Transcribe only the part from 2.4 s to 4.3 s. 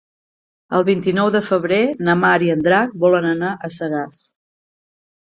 i en Drac volen anar a Sagàs.